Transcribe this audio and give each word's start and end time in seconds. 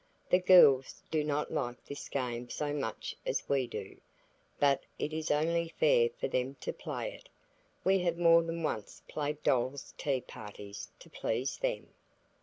The 0.31 0.39
girls 0.39 1.03
do 1.11 1.23
not 1.23 1.53
like 1.53 1.85
this 1.85 2.09
game 2.09 2.49
so 2.49 2.73
much 2.73 3.15
as 3.23 3.47
we 3.47 3.67
do. 3.67 4.01
But 4.59 4.81
it 4.97 5.13
is 5.13 5.29
only 5.29 5.67
fair 5.77 6.09
for 6.19 6.27
them 6.27 6.55
to 6.61 6.73
play 6.73 7.13
it. 7.13 7.29
We 7.83 7.99
have 7.99 8.17
more 8.17 8.41
than 8.41 8.63
once 8.63 9.03
played 9.07 9.43
doll's 9.43 9.93
tea 9.99 10.21
parties 10.21 10.89
to 11.01 11.09
please 11.11 11.59
them. 11.59 11.93